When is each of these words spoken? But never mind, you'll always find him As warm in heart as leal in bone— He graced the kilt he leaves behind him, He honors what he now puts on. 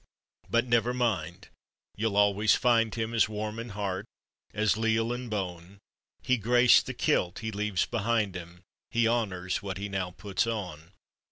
But 0.49 0.65
never 0.65 0.95
mind, 0.95 1.49
you'll 1.95 2.17
always 2.17 2.55
find 2.55 2.95
him 2.95 3.13
As 3.13 3.29
warm 3.29 3.59
in 3.59 3.69
heart 3.69 4.07
as 4.51 4.75
leal 4.75 5.13
in 5.13 5.29
bone— 5.29 5.77
He 6.23 6.37
graced 6.37 6.87
the 6.87 6.95
kilt 6.95 7.37
he 7.37 7.51
leaves 7.51 7.85
behind 7.85 8.33
him, 8.35 8.61
He 8.89 9.05
honors 9.05 9.61
what 9.61 9.77
he 9.77 9.89
now 9.89 10.09
puts 10.09 10.47
on. 10.47 10.93